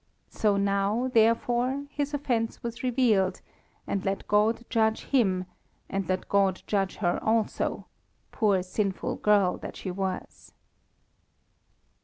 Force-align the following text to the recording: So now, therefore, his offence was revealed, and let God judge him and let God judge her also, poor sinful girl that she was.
So 0.31 0.57
now, 0.57 1.09
therefore, 1.13 1.85
his 1.91 2.11
offence 2.11 2.63
was 2.63 2.81
revealed, 2.81 3.39
and 3.85 4.03
let 4.03 4.27
God 4.27 4.65
judge 4.67 5.01
him 5.01 5.45
and 5.91 6.09
let 6.09 6.27
God 6.27 6.63
judge 6.65 6.95
her 6.95 7.19
also, 7.23 7.85
poor 8.31 8.63
sinful 8.63 9.17
girl 9.17 9.57
that 9.57 9.75
she 9.75 9.91
was. 9.91 10.53